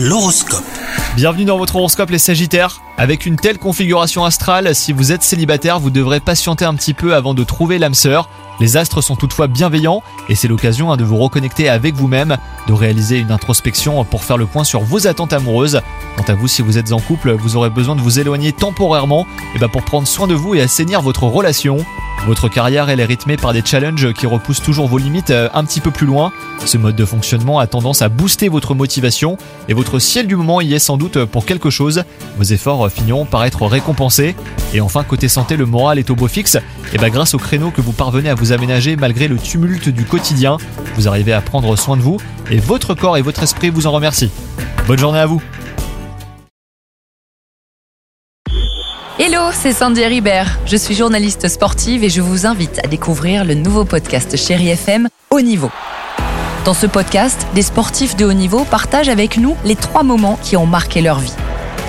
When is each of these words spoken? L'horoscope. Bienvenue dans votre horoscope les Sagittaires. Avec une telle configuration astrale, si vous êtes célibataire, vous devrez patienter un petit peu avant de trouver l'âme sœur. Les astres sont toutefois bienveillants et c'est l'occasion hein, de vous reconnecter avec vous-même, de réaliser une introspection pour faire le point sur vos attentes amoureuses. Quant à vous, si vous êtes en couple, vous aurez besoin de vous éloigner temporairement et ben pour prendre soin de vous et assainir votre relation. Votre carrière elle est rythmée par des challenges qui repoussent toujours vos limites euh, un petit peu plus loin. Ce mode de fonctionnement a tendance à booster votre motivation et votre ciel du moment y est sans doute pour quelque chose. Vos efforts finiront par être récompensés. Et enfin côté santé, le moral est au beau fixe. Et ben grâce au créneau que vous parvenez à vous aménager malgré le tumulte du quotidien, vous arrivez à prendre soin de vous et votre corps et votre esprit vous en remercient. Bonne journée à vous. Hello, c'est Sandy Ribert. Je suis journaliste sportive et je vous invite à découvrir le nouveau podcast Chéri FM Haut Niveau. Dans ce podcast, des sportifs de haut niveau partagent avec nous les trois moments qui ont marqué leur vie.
L'horoscope. 0.00 0.62
Bienvenue 1.16 1.44
dans 1.44 1.58
votre 1.58 1.74
horoscope 1.74 2.10
les 2.10 2.20
Sagittaires. 2.20 2.80
Avec 3.00 3.26
une 3.26 3.36
telle 3.36 3.58
configuration 3.58 4.24
astrale, 4.24 4.74
si 4.74 4.92
vous 4.92 5.12
êtes 5.12 5.22
célibataire, 5.22 5.78
vous 5.78 5.90
devrez 5.90 6.18
patienter 6.18 6.64
un 6.64 6.74
petit 6.74 6.94
peu 6.94 7.14
avant 7.14 7.32
de 7.32 7.44
trouver 7.44 7.78
l'âme 7.78 7.94
sœur. 7.94 8.28
Les 8.58 8.76
astres 8.76 9.02
sont 9.02 9.14
toutefois 9.14 9.46
bienveillants 9.46 10.02
et 10.28 10.34
c'est 10.34 10.48
l'occasion 10.48 10.90
hein, 10.90 10.96
de 10.96 11.04
vous 11.04 11.16
reconnecter 11.16 11.68
avec 11.68 11.94
vous-même, 11.94 12.38
de 12.66 12.72
réaliser 12.72 13.18
une 13.18 13.30
introspection 13.30 14.02
pour 14.04 14.24
faire 14.24 14.36
le 14.36 14.46
point 14.46 14.64
sur 14.64 14.80
vos 14.80 15.06
attentes 15.06 15.32
amoureuses. 15.32 15.80
Quant 16.16 16.24
à 16.24 16.34
vous, 16.34 16.48
si 16.48 16.60
vous 16.60 16.76
êtes 16.76 16.92
en 16.92 16.98
couple, 16.98 17.30
vous 17.30 17.56
aurez 17.56 17.70
besoin 17.70 17.94
de 17.94 18.00
vous 18.00 18.18
éloigner 18.18 18.52
temporairement 18.52 19.28
et 19.54 19.60
ben 19.60 19.68
pour 19.68 19.84
prendre 19.84 20.08
soin 20.08 20.26
de 20.26 20.34
vous 20.34 20.56
et 20.56 20.60
assainir 20.60 21.00
votre 21.00 21.22
relation. 21.22 21.86
Votre 22.26 22.48
carrière 22.48 22.90
elle 22.90 23.00
est 23.00 23.04
rythmée 23.04 23.36
par 23.36 23.52
des 23.52 23.62
challenges 23.64 24.12
qui 24.12 24.26
repoussent 24.26 24.60
toujours 24.60 24.88
vos 24.88 24.98
limites 24.98 25.30
euh, 25.30 25.48
un 25.54 25.64
petit 25.64 25.80
peu 25.80 25.90
plus 25.90 26.06
loin. 26.06 26.32
Ce 26.64 26.76
mode 26.76 26.96
de 26.96 27.04
fonctionnement 27.04 27.60
a 27.60 27.66
tendance 27.66 28.02
à 28.02 28.08
booster 28.08 28.48
votre 28.48 28.74
motivation 28.74 29.38
et 29.68 29.72
votre 29.72 29.98
ciel 29.98 30.26
du 30.26 30.34
moment 30.34 30.60
y 30.60 30.74
est 30.74 30.80
sans 30.80 30.96
doute 30.96 31.24
pour 31.26 31.46
quelque 31.46 31.70
chose. 31.70 32.02
Vos 32.36 32.44
efforts 32.44 32.87
finiront 32.90 33.24
par 33.24 33.44
être 33.44 33.66
récompensés. 33.66 34.36
Et 34.74 34.80
enfin 34.80 35.04
côté 35.04 35.28
santé, 35.28 35.56
le 35.56 35.66
moral 35.66 35.98
est 35.98 36.10
au 36.10 36.16
beau 36.16 36.28
fixe. 36.28 36.56
Et 36.92 36.98
ben 36.98 37.10
grâce 37.10 37.34
au 37.34 37.38
créneau 37.38 37.70
que 37.70 37.80
vous 37.80 37.92
parvenez 37.92 38.28
à 38.28 38.34
vous 38.34 38.52
aménager 38.52 38.96
malgré 38.96 39.28
le 39.28 39.36
tumulte 39.36 39.88
du 39.88 40.04
quotidien, 40.04 40.56
vous 40.94 41.08
arrivez 41.08 41.32
à 41.32 41.40
prendre 41.40 41.76
soin 41.76 41.96
de 41.96 42.02
vous 42.02 42.18
et 42.50 42.58
votre 42.58 42.94
corps 42.94 43.16
et 43.16 43.22
votre 43.22 43.42
esprit 43.42 43.70
vous 43.70 43.86
en 43.86 43.92
remercient. 43.92 44.30
Bonne 44.86 44.98
journée 44.98 45.18
à 45.18 45.26
vous. 45.26 45.42
Hello, 49.18 49.50
c'est 49.52 49.72
Sandy 49.72 50.04
Ribert. 50.04 50.58
Je 50.64 50.76
suis 50.76 50.94
journaliste 50.94 51.48
sportive 51.48 52.04
et 52.04 52.08
je 52.08 52.20
vous 52.20 52.46
invite 52.46 52.78
à 52.84 52.86
découvrir 52.86 53.44
le 53.44 53.54
nouveau 53.54 53.84
podcast 53.84 54.36
Chéri 54.36 54.68
FM 54.68 55.08
Haut 55.30 55.40
Niveau. 55.40 55.70
Dans 56.64 56.74
ce 56.74 56.86
podcast, 56.86 57.46
des 57.54 57.62
sportifs 57.62 58.14
de 58.14 58.24
haut 58.24 58.32
niveau 58.32 58.64
partagent 58.64 59.08
avec 59.08 59.36
nous 59.36 59.56
les 59.64 59.74
trois 59.74 60.02
moments 60.02 60.38
qui 60.42 60.56
ont 60.56 60.66
marqué 60.66 61.00
leur 61.00 61.18
vie. 61.18 61.34